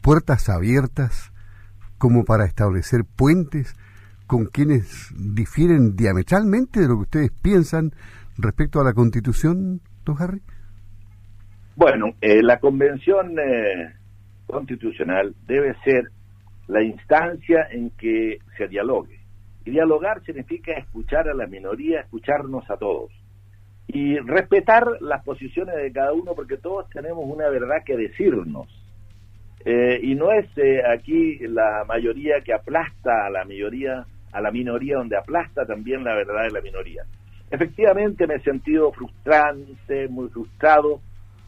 puertas 0.00 0.48
abiertas 0.48 1.32
como 1.98 2.24
para 2.24 2.44
establecer 2.44 3.04
puentes 3.04 3.74
con 4.26 4.46
quienes 4.46 5.12
difieren 5.16 5.96
diametralmente 5.96 6.80
de 6.80 6.88
lo 6.88 6.96
que 6.96 7.02
ustedes 7.02 7.30
piensan 7.42 7.92
respecto 8.36 8.80
a 8.80 8.84
la 8.84 8.92
constitución, 8.92 9.80
don 10.04 10.16
Harry? 10.20 10.42
Bueno, 11.76 12.14
eh, 12.20 12.42
la 12.42 12.58
convención 12.58 13.38
eh, 13.38 13.94
constitucional 14.46 15.34
debe 15.46 15.74
ser 15.84 16.10
la 16.68 16.82
instancia 16.82 17.68
en 17.70 17.90
que 17.90 18.38
se 18.56 18.68
dialogue. 18.68 19.20
Y 19.66 19.72
dialogar 19.72 20.22
significa 20.24 20.72
escuchar 20.72 21.28
a 21.28 21.34
la 21.34 21.46
minoría, 21.48 22.00
escucharnos 22.00 22.70
a 22.70 22.76
todos. 22.76 23.10
Y 23.88 24.16
respetar 24.18 24.86
las 25.00 25.24
posiciones 25.24 25.74
de 25.74 25.92
cada 25.92 26.12
uno 26.12 26.34
porque 26.34 26.56
todos 26.56 26.88
tenemos 26.90 27.24
una 27.26 27.48
verdad 27.48 27.82
que 27.84 27.96
decirnos. 27.96 28.68
Eh, 29.64 29.98
y 30.00 30.14
no 30.14 30.30
es 30.30 30.46
eh, 30.56 30.80
aquí 30.88 31.38
la 31.48 31.84
mayoría 31.84 32.40
que 32.44 32.54
aplasta 32.54 33.26
a 33.26 33.30
la 33.30 33.44
mayoría, 33.44 34.06
a 34.30 34.40
la 34.40 34.52
minoría 34.52 34.98
donde 34.98 35.16
aplasta 35.16 35.66
también 35.66 36.04
la 36.04 36.14
verdad 36.14 36.44
de 36.44 36.52
la 36.52 36.60
minoría. 36.60 37.02
Efectivamente 37.50 38.28
me 38.28 38.36
he 38.36 38.40
sentido 38.42 38.92
frustrante, 38.92 40.06
muy 40.06 40.28
frustrado 40.28 41.00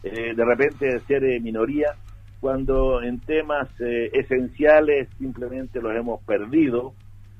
eh, 0.03 0.33
de 0.35 0.45
repente 0.45 0.87
de 0.87 0.99
ser 1.01 1.21
minoría 1.41 1.95
cuando 2.41 3.01
en 3.01 3.19
temas 3.21 3.69
esenciales 3.79 5.09
simplemente 5.17 5.81
los 5.81 5.93
hemos 5.93 6.21
perdido, 6.23 6.93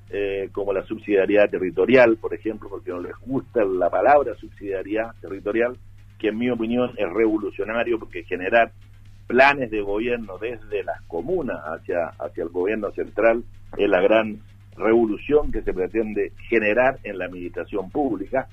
eh, 0.09 0.49
como 0.51 0.73
la 0.73 0.83
subsidiariedad 0.83 1.49
territorial, 1.49 2.17
por 2.17 2.33
ejemplo, 2.33 2.69
porque 2.69 2.91
no 2.91 2.99
les 2.99 3.15
gusta 3.25 3.63
la 3.63 3.89
palabra 3.89 4.35
subsidiariedad 4.35 5.13
territorial, 5.21 5.77
que 6.17 6.29
en 6.29 6.37
mi 6.37 6.49
opinión 6.49 6.91
es 6.97 7.09
revolucionario 7.09 7.99
porque 7.99 8.23
generar 8.23 8.71
planes 9.27 9.69
de 9.69 9.81
gobierno 9.81 10.37
desde 10.37 10.83
las 10.83 11.01
comunas 11.03 11.59
hacia, 11.63 12.07
hacia 12.19 12.43
el 12.43 12.49
gobierno 12.49 12.91
central 12.91 13.43
es 13.77 13.89
la 13.89 14.01
gran 14.01 14.39
revolución 14.75 15.51
que 15.51 15.61
se 15.61 15.73
pretende 15.73 16.31
generar 16.49 16.99
en 17.03 17.17
la 17.17 17.25
administración 17.25 17.91
pública. 17.91 18.47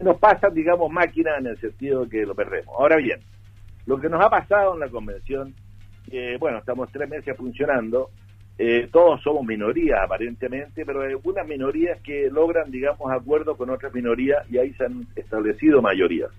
Nos 0.00 0.18
pasan, 0.18 0.54
digamos, 0.54 0.90
máquinas 0.90 1.38
en 1.38 1.46
el 1.48 1.58
sentido 1.58 2.04
de 2.04 2.10
que 2.10 2.26
lo 2.26 2.34
perdemos. 2.34 2.74
Ahora 2.78 2.96
bien, 2.96 3.20
lo 3.86 4.00
que 4.00 4.08
nos 4.08 4.24
ha 4.24 4.30
pasado 4.30 4.74
en 4.74 4.80
la 4.80 4.88
convención 4.88 5.54
bueno, 6.38 6.58
estamos 6.58 6.90
tres 6.92 7.08
meses 7.08 7.36
funcionando, 7.36 8.10
eh, 8.58 8.88
todos 8.92 9.22
somos 9.22 9.46
minorías 9.46 10.00
aparentemente, 10.04 10.84
pero 10.84 11.02
hay 11.02 11.12
algunas 11.12 11.46
minorías 11.46 12.00
que 12.02 12.28
logran, 12.30 12.70
digamos, 12.70 13.10
acuerdos 13.10 13.56
con 13.56 13.70
otras 13.70 13.94
minorías 13.94 14.48
y 14.50 14.58
ahí 14.58 14.72
se 14.74 14.84
han 14.84 15.06
establecido 15.16 15.80
mayorías. 15.80 16.30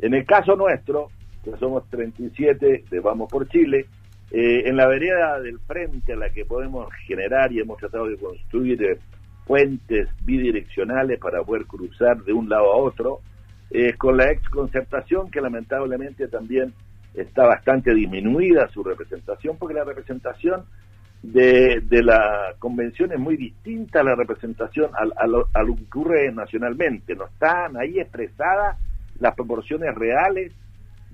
En 0.00 0.14
el 0.14 0.24
caso 0.26 0.54
nuestro, 0.54 1.08
que 1.42 1.52
somos 1.56 1.88
37 1.88 2.84
de 2.90 3.00
Vamos 3.00 3.30
por 3.30 3.48
Chile, 3.48 3.86
eh, 4.30 4.68
en 4.68 4.76
la 4.76 4.86
vereda 4.86 5.40
del 5.40 5.58
frente 5.60 6.12
a 6.12 6.16
la 6.16 6.30
que 6.30 6.44
podemos 6.44 6.92
generar 7.06 7.52
y 7.52 7.60
hemos 7.60 7.78
tratado 7.78 8.06
de 8.06 8.16
construir 8.16 8.82
eh, 8.82 8.98
puentes 9.46 10.08
bidireccionales 10.24 11.18
para 11.18 11.42
poder 11.42 11.64
cruzar 11.64 12.22
de 12.22 12.32
un 12.32 12.48
lado 12.48 12.72
a 12.72 12.76
otro, 12.76 13.20
con 13.98 14.16
la 14.16 14.32
ex 14.32 14.48
concertación 14.48 15.30
que 15.30 15.40
lamentablemente 15.40 16.26
también 16.26 16.72
está 17.14 17.44
bastante 17.46 17.94
disminuida 17.94 18.68
su 18.68 18.82
representación, 18.82 19.56
porque 19.58 19.74
la 19.74 19.84
representación 19.84 20.64
de, 21.22 21.80
de 21.80 22.02
la 22.02 22.54
convención 22.58 23.12
es 23.12 23.18
muy 23.18 23.36
distinta 23.36 24.00
a 24.00 24.04
la 24.04 24.14
representación, 24.14 24.90
a, 24.94 25.26
lo, 25.26 25.46
que 25.46 25.82
ocurre 25.84 26.32
nacionalmente. 26.32 27.14
No 27.14 27.26
están 27.26 27.76
ahí 27.76 27.98
expresadas 27.98 28.78
las 29.18 29.34
proporciones 29.34 29.94
reales 29.94 30.52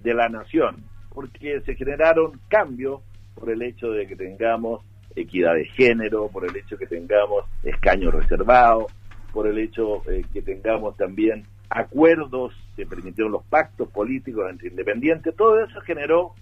de 0.03 0.15
la 0.15 0.29
nación, 0.29 0.85
porque 1.13 1.61
se 1.63 1.75
generaron 1.75 2.41
cambios 2.49 3.01
por 3.35 3.51
el 3.51 3.63
hecho 3.63 3.91
de 3.91 4.07
que 4.07 4.17
tengamos 4.17 4.85
equidad 5.17 5.55
de 5.55 5.65
género, 5.65 6.29
por 6.29 6.45
el 6.45 6.57
hecho 6.57 6.77
de 6.77 6.87
que 6.87 6.97
tengamos 6.97 7.45
escaños 7.65 8.15
reservados, 8.15 8.93
por 9.33 9.47
el 9.47 9.59
hecho 9.59 10.03
de 10.07 10.23
que 10.33 10.43
tengamos 10.43 10.97
también 10.97 11.45
acuerdos 11.69 12.55
que 12.77 12.87
permitieron 12.87 13.33
los 13.33 13.45
pactos 13.45 13.89
políticos 13.89 14.47
entre 14.49 14.69
independientes, 14.69 15.35
todo 15.35 15.59
eso 15.59 15.81
generó 15.81 16.35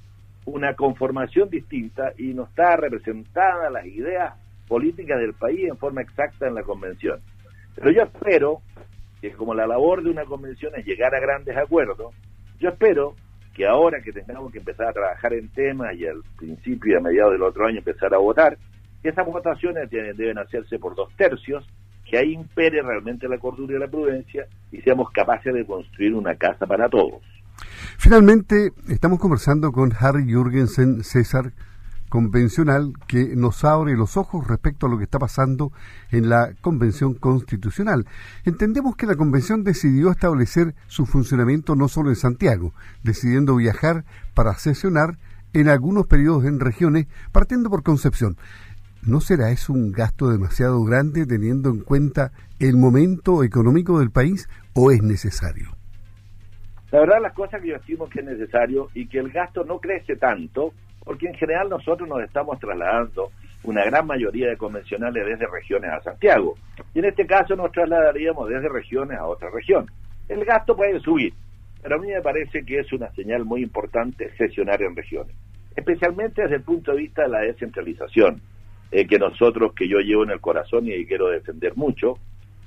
una 0.47 0.75
conformación 0.75 1.49
distinta 1.49 2.13
y 2.19 2.35
no 2.35 2.45
está 2.45 2.77
representada 2.77 3.71
las 3.71 3.87
ideas 3.87 4.35
políticas 4.69 5.19
del 5.19 5.35
país 5.35 5.69
en 5.69 5.77
forma 5.79 6.03
exacta 6.03 6.47
en 6.47 6.55
la 6.55 6.63
convención. 6.63 7.21
Pero 7.75 7.91
yo 7.91 8.03
espero 8.03 8.61
que 9.21 9.33
como 9.33 9.55
la 9.55 9.67
labor 9.67 10.03
de 10.03 10.11
una 10.11 10.25
convención 10.25 10.73
es 10.77 10.85
llegar 10.85 11.15
a 11.15 11.21
grandes 11.21 11.57
acuerdos, 11.57 12.15
yo 12.59 12.69
espero 12.69 13.15
que 13.55 13.67
ahora 13.67 14.03
que 14.03 14.13
tengamos 14.13 14.53
que 14.53 14.59
empezar 14.59 14.89
a 14.89 14.93
trabajar 14.93 15.33
en 15.33 15.49
temas 15.49 15.95
y 15.95 16.07
al 16.07 16.23
principio 16.37 16.93
y 16.93 16.97
a 16.97 17.01
mediados 17.01 17.33
del 17.33 17.43
otro 17.43 17.67
año 17.67 17.79
empezar 17.79 18.13
a 18.13 18.19
votar, 18.19 18.59
esas 19.03 19.27
votaciones 19.27 19.89
deben 19.91 20.39
hacerse 20.39 20.79
por 20.79 20.95
dos 20.95 21.15
tercios 21.17 21.67
que 22.05 22.19
ahí 22.19 22.33
impere 22.33 22.83
realmente 22.83 23.29
la 23.29 23.39
cordura 23.39 23.77
y 23.77 23.79
la 23.79 23.89
prudencia 23.89 24.47
y 24.71 24.81
seamos 24.81 25.11
capaces 25.11 25.55
de 25.55 25.65
construir 25.65 26.15
una 26.15 26.35
casa 26.37 26.67
para 26.67 26.89
todos. 26.89 27.23
Finalmente, 27.99 28.73
estamos 28.89 29.19
conversando 29.19 29.73
con 29.73 29.93
Harry 29.99 30.25
Jürgensen 30.27 31.05
César, 31.05 31.53
convencional 32.09 32.93
que 33.09 33.35
nos 33.35 33.65
abre 33.65 33.97
los 33.97 34.17
ojos 34.17 34.47
respecto 34.47 34.87
a 34.87 34.89
lo 34.89 34.99
que 34.99 35.05
está 35.05 35.19
pasando 35.19 35.73
en 36.13 36.29
la 36.29 36.53
Convención 36.61 37.15
Constitucional. 37.15 38.07
Entendemos 38.45 38.95
que 38.95 39.07
la 39.07 39.17
Convención 39.17 39.65
decidió 39.65 40.11
establecer 40.11 40.75
su 40.87 41.07
funcionamiento 41.07 41.75
no 41.75 41.89
solo 41.89 42.11
en 42.11 42.17
Santiago, 42.17 42.73
decidiendo 43.03 43.57
viajar 43.57 44.05
para 44.35 44.55
sesionar 44.55 45.19
en 45.55 45.69
algunos 45.69 46.07
periodos 46.07 46.45
en 46.45 46.61
regiones, 46.61 47.07
partiendo 47.33 47.71
por 47.71 47.83
Concepción. 47.83 48.37
¿No 49.03 49.21
será 49.21 49.51
eso 49.51 49.73
un 49.73 49.93
gasto 49.93 50.31
demasiado 50.31 50.83
grande 50.85 51.27
teniendo 51.27 51.71
en 51.71 51.81
cuenta 51.81 52.33
el 52.59 52.77
momento 52.77 53.43
económico 53.43 53.99
del 53.99 54.11
país 54.11 54.49
o 54.73 54.91
es 54.91 55.03
necesario? 55.03 55.74
La 56.95 57.01
verdad, 57.01 57.21
las 57.21 57.33
cosas 57.33 57.61
que 57.61 57.71
yo 57.71 57.75
estimo 57.75 58.09
que 58.09 58.21
es 58.21 58.25
necesario 58.25 58.89
y 58.95 59.09
que 59.09 59.19
el 59.19 59.31
gasto 59.31 59.65
no 59.65 59.81
crece 59.81 60.15
tanto, 60.15 60.75
porque 61.03 61.27
en 61.27 61.35
general 61.35 61.69
nosotros 61.69 62.09
nos 62.09 62.23
estamos 62.23 62.61
trasladando 62.61 63.33
una 63.65 63.85
gran 63.85 64.07
mayoría 64.07 64.49
de 64.49 64.57
convencionales 64.57 65.27
desde 65.27 65.51
regiones 65.51 65.91
a 65.91 66.01
Santiago. 66.03 66.55
Y 66.95 67.01
en 67.01 67.07
este 67.07 67.27
caso 67.27 67.57
nos 67.57 67.73
trasladaríamos 67.73 68.49
desde 68.49 68.69
regiones 68.69 69.19
a 69.19 69.27
otra 69.27 69.51
región. 69.51 69.91
El 70.29 70.45
gasto 70.45 70.77
puede 70.77 71.01
subir, 71.01 71.35
pero 71.83 71.97
a 71.97 71.99
mí 71.99 72.07
me 72.07 72.23
parece 72.23 72.65
que 72.65 72.79
es 72.79 72.93
una 72.93 73.11
señal 73.15 73.45
muy 73.45 73.65
importante 73.65 74.31
sesionar 74.37 74.81
en 74.81 74.95
regiones, 74.95 75.35
especialmente 75.75 76.43
desde 76.43 76.59
el 76.59 76.63
punto 76.63 76.93
de 76.93 76.99
vista 76.99 77.23
de 77.23 77.29
la 77.29 77.41
descentralización, 77.41 78.41
eh, 78.93 79.05
que 79.09 79.19
nosotros, 79.19 79.73
que 79.75 79.89
yo 79.89 79.99
llevo 79.99 80.23
en 80.23 80.31
el 80.31 80.41
corazón 80.41 80.87
y 80.87 81.05
quiero 81.07 81.27
defender 81.27 81.73
mucho 81.75 82.19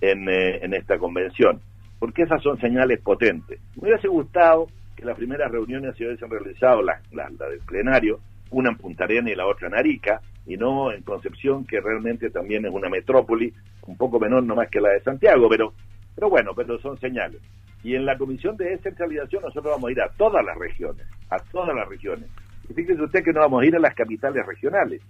en, 0.01 0.27
eh, 0.27 0.65
en 0.65 0.73
esta 0.73 0.97
convención, 0.97 1.61
porque 1.99 2.23
esas 2.23 2.41
son 2.41 2.59
señales 2.59 2.99
potentes. 3.01 3.59
Me 3.75 3.89
hubiese 3.89 4.07
gustado 4.07 4.67
que 4.95 5.05
las 5.05 5.17
primeras 5.17 5.51
reuniones 5.51 5.95
se 5.95 6.05
hubiesen 6.05 6.29
realizado, 6.29 6.81
la, 6.81 6.99
la, 7.11 7.29
del 7.29 7.59
plenario, 7.59 8.19
una 8.51 8.69
en 8.69 8.77
Punta 8.77 9.03
Arenas 9.03 9.31
y 9.31 9.35
la 9.35 9.45
otra 9.45 9.67
en 9.67 9.75
Arica, 9.75 10.21
y 10.45 10.57
no 10.57 10.91
en 10.91 11.03
Concepción, 11.03 11.65
que 11.65 11.81
realmente 11.81 12.29
también 12.29 12.65
es 12.65 12.71
una 12.71 12.89
metrópoli, 12.89 13.53
un 13.85 13.97
poco 13.97 14.19
menor 14.19 14.43
nomás 14.43 14.69
que 14.69 14.81
la 14.81 14.89
de 14.89 15.01
Santiago, 15.01 15.47
pero, 15.49 15.73
pero 16.15 16.29
bueno, 16.29 16.51
pero 16.55 16.79
son 16.79 16.97
señales. 16.99 17.41
Y 17.83 17.95
en 17.95 18.05
la 18.05 18.17
Comisión 18.17 18.57
de 18.57 18.69
Descentralización 18.69 19.43
nosotros 19.43 19.73
vamos 19.75 19.89
a 19.89 19.91
ir 19.91 20.01
a 20.01 20.09
todas 20.09 20.43
las 20.43 20.57
regiones, 20.57 21.05
a 21.29 21.37
todas 21.51 21.75
las 21.75 21.87
regiones. 21.87 22.29
Y 22.69 22.73
fíjese 22.73 23.01
usted 23.01 23.23
que 23.23 23.33
no 23.33 23.41
vamos 23.41 23.61
a 23.61 23.65
ir 23.65 23.75
a 23.75 23.79
las 23.79 23.93
capitales 23.93 24.45
regionales. 24.45 25.01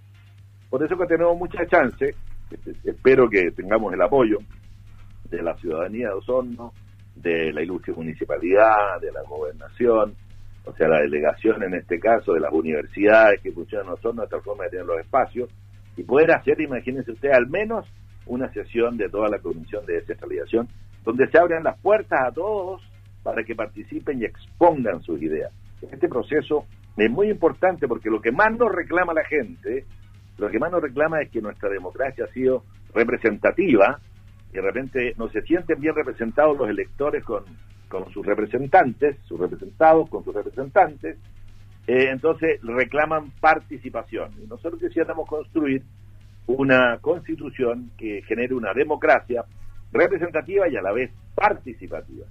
Por 0.68 0.82
eso 0.82 0.98
que 0.98 1.06
tenemos 1.06 1.36
mucha 1.38 1.66
chance, 1.66 2.14
espero 2.84 3.28
que 3.28 3.50
tengamos 3.52 3.94
el 3.94 4.02
apoyo 4.02 4.38
de 5.30 5.42
la 5.42 5.56
ciudadanía 5.56 6.08
de 6.08 6.14
Osorno, 6.14 6.72
de 7.14 7.52
la 7.52 7.62
ilustre 7.62 7.92
municipalidad, 7.94 9.00
de 9.00 9.12
la 9.12 9.22
gobernación, 9.22 10.14
o 10.64 10.72
sea, 10.74 10.88
la 10.88 11.00
delegación 11.00 11.62
en 11.62 11.74
este 11.74 11.98
caso, 11.98 12.32
de 12.32 12.40
las 12.40 12.52
universidades 12.52 13.40
que 13.42 13.52
funcionan 13.52 13.88
en 13.88 13.92
Osorno, 13.94 14.22
de 14.22 14.28
tal 14.28 14.42
forma 14.42 14.64
de 14.64 14.70
tener 14.70 14.86
los 14.86 15.00
espacios, 15.00 15.50
y 15.96 16.02
poder 16.02 16.30
hacer, 16.32 16.60
imagínense 16.60 17.12
usted, 17.12 17.30
al 17.30 17.48
menos 17.48 17.86
una 18.26 18.52
sesión 18.52 18.96
de 18.96 19.08
toda 19.08 19.28
la 19.28 19.38
Comisión 19.38 19.84
de 19.86 19.94
Descentralización, 19.94 20.68
donde 21.04 21.28
se 21.28 21.38
abran 21.38 21.64
las 21.64 21.78
puertas 21.80 22.20
a 22.26 22.32
todos 22.32 22.82
para 23.22 23.42
que 23.42 23.54
participen 23.54 24.20
y 24.20 24.24
expongan 24.24 25.02
sus 25.02 25.20
ideas. 25.22 25.52
Este 25.90 26.08
proceso 26.08 26.66
es 26.96 27.10
muy 27.10 27.30
importante 27.30 27.88
porque 27.88 28.10
lo 28.10 28.20
que 28.20 28.32
más 28.32 28.56
nos 28.56 28.70
reclama 28.70 29.12
la 29.14 29.24
gente 29.24 29.86
lo 30.38 30.48
que 30.48 30.58
más 30.58 30.70
nos 30.70 30.80
reclama 30.80 31.20
es 31.20 31.30
que 31.30 31.42
nuestra 31.42 31.68
democracia 31.68 32.24
ha 32.24 32.32
sido 32.32 32.62
representativa 32.94 33.98
y 34.50 34.54
de 34.54 34.62
repente 34.62 35.14
no 35.16 35.28
se 35.28 35.42
sienten 35.42 35.80
bien 35.80 35.94
representados 35.94 36.56
los 36.56 36.68
electores 36.68 37.24
con, 37.24 37.44
con 37.88 38.10
sus 38.12 38.24
representantes, 38.24 39.16
sus 39.24 39.38
representados 39.38 40.08
con 40.08 40.24
sus 40.24 40.34
representantes, 40.34 41.18
eh, 41.86 42.10
entonces 42.10 42.60
reclaman 42.62 43.32
participación. 43.40 44.32
Y 44.42 44.46
nosotros 44.46 44.80
quisiéramos 44.80 45.28
construir 45.28 45.82
una 46.46 46.98
constitución 47.00 47.90
que 47.96 48.22
genere 48.22 48.54
una 48.54 48.72
democracia 48.72 49.44
representativa 49.92 50.68
y 50.68 50.76
a 50.76 50.82
la 50.82 50.92
vez 50.92 51.10
participativa. 51.34 52.26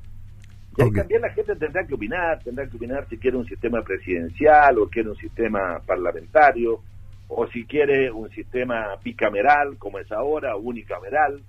Y 0.77 0.81
ahí 0.83 0.91
también 0.91 1.21
la 1.21 1.31
gente 1.31 1.55
tendrá 1.55 1.85
que 1.87 1.95
opinar, 1.95 2.39
tendrá 2.43 2.67
que 2.67 2.77
opinar 2.77 3.07
si 3.09 3.17
quiere 3.17 3.37
un 3.37 3.47
sistema 3.47 3.81
presidencial 3.81 4.77
o 4.77 4.87
quiere 4.87 5.09
un 5.09 5.17
sistema 5.17 5.79
parlamentario, 5.85 6.81
o 7.29 7.47
si 7.47 7.65
quiere 7.65 8.11
un 8.11 8.29
sistema 8.29 8.95
bicameral 9.03 9.77
como 9.77 9.99
es 9.99 10.11
ahora, 10.11 10.55
unicameral, 10.55 11.41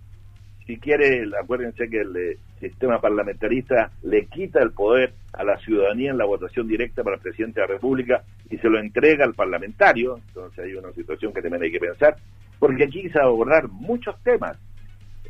si 0.69 0.77
quiere, 0.77 1.25
acuérdense 1.43 1.89
que 1.89 2.03
el 2.03 2.15
eh, 2.15 2.37
sistema 2.61 3.01
parlamentarista 3.01 3.91
le 4.03 4.27
quita 4.27 4.63
el 4.63 4.73
poder 4.73 5.15
a 5.33 5.43
la 5.43 5.57
ciudadanía 5.57 6.11
en 6.11 6.19
la 6.19 6.27
votación 6.27 6.69
directa 6.69 7.03
para 7.03 7.17
el 7.17 7.23
presidente 7.23 7.59
de 7.59 7.67
la 7.67 7.73
República 7.73 8.23
y 8.51 8.59
se 8.59 8.69
lo 8.69 8.79
entrega 8.79 9.25
al 9.25 9.33
parlamentario, 9.33 10.19
entonces 10.29 10.67
hay 10.67 10.75
una 10.75 10.93
situación 10.93 11.33
que 11.33 11.41
también 11.41 11.63
hay 11.63 11.73
que 11.73 11.81
pensar, 11.81 12.17
porque 12.59 12.85
aquí 12.85 13.09
se 13.09 13.19
va 13.19 13.25
a 13.25 13.29
abordar 13.29 13.67
muchos 13.69 14.15
temas 14.23 14.59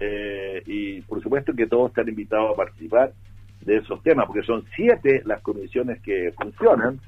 eh, 0.00 0.60
y 0.66 1.02
por 1.02 1.22
supuesto 1.22 1.52
que 1.54 1.68
todos 1.68 1.90
están 1.90 2.08
invitados 2.08 2.50
a 2.52 2.56
participar 2.56 3.12
de 3.60 3.76
esos 3.76 4.02
temas, 4.02 4.26
porque 4.26 4.42
son 4.44 4.64
siete 4.74 5.22
las 5.24 5.40
comisiones 5.42 6.02
que 6.02 6.32
funcionan 6.32 6.98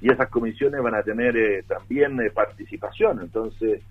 y 0.00 0.12
esas 0.12 0.28
comisiones 0.30 0.82
van 0.82 0.96
a 0.96 1.02
tener 1.04 1.36
eh, 1.36 1.62
también 1.62 2.20
eh, 2.20 2.30
participación. 2.30 3.20
Entonces, 3.20 3.82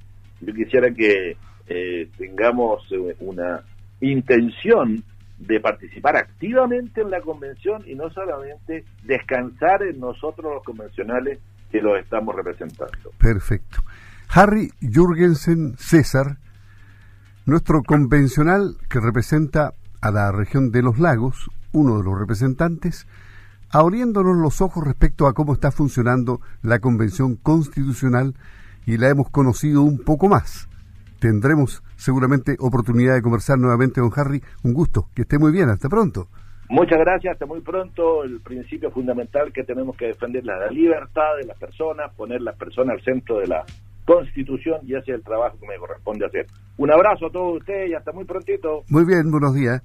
yo 0.42 0.54
quisiera 0.54 0.92
que 0.92 1.38
eh, 1.68 2.10
tengamos 2.18 2.84
una 3.20 3.64
intención 4.02 5.04
de 5.40 5.60
participar 5.60 6.18
activamente 6.18 7.02
en 7.02 7.12
la 7.12 7.22
convención 7.22 7.84
y 7.86 7.96
no 7.96 8.10
solamente 8.10 8.86
descansar 9.04 9.84
en 9.84 10.00
nosotros 10.00 10.54
los 10.56 10.64
convencionales 10.64 11.40
que 11.72 11.82
los 11.82 12.00
estamos 12.00 12.36
representando. 12.36 13.12
Perfecto. 13.20 13.84
Harry 14.30 14.72
Jürgensen 14.82 15.76
César, 15.78 16.38
nuestro 17.46 17.82
convencional 17.84 18.76
que 18.90 19.00
representa 19.00 19.74
a 20.02 20.12
la 20.12 20.32
región 20.32 20.72
de 20.72 20.82
los 20.82 21.00
lagos, 21.00 21.50
uno 21.72 21.98
de 21.98 22.04
los 22.04 22.20
representantes, 22.20 23.08
abriéndonos 23.70 24.38
los 24.38 24.62
ojos 24.62 24.86
respecto 24.86 25.28
a 25.28 25.34
cómo 25.34 25.54
está 25.54 25.72
funcionando 25.72 26.42
la 26.62 26.80
Convención 26.80 27.36
Constitucional 27.36 28.36
y 28.86 28.98
la 28.98 29.10
hemos 29.10 29.30
conocido 29.30 29.82
un 29.82 30.00
poco 30.00 30.30
más. 30.30 30.68
Tendremos 31.20 31.84
seguramente 31.96 32.56
oportunidad 32.60 33.16
de 33.16 33.22
conversar 33.22 33.58
nuevamente, 33.58 34.02
don 34.02 34.12
Harry. 34.16 34.42
Un 34.64 34.74
gusto, 34.74 35.10
que 35.16 35.24
esté 35.24 35.40
muy 35.40 35.52
bien, 35.52 35.70
hasta 35.70 35.90
pronto. 35.90 36.28
Muchas 36.70 37.00
gracias, 37.00 37.34
hasta 37.34 37.46
muy 37.46 37.62
pronto. 37.62 38.24
El 38.24 38.42
principio 38.42 38.92
fundamental 38.92 39.52
que 39.54 39.64
tenemos 39.64 39.96
que 39.96 40.08
defender 40.08 40.42
es 40.42 40.46
la 40.46 40.68
libertad 40.68 41.38
de 41.40 41.46
las 41.46 41.58
personas, 41.58 42.14
poner 42.16 42.42
las 42.42 42.58
personas 42.58 42.98
al 42.98 43.04
centro 43.04 43.40
de 43.40 43.48
la 43.48 43.64
Constitución 44.06 44.80
y 44.86 44.96
hacer 44.96 45.16
el 45.16 45.24
trabajo 45.24 45.58
que 45.60 45.68
me 45.68 45.78
corresponde 45.78 46.26
hacer. 46.26 46.46
Un 46.78 46.92
abrazo 46.92 47.28
a 47.28 47.30
todos 47.30 47.58
ustedes 47.58 47.90
y 47.90 47.94
hasta 47.94 48.12
muy 48.12 48.26
prontito. 48.26 48.84
Muy 48.90 49.06
bien, 49.06 49.30
buenos 49.32 49.54
días. 49.54 49.82